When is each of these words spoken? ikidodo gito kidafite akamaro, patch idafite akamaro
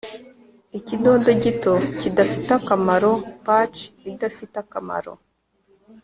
ikidodo 0.77 1.31
gito 1.43 1.73
kidafite 1.99 2.49
akamaro, 2.59 3.11
patch 3.45 3.77
idafite 4.11 4.55
akamaro 4.63 5.13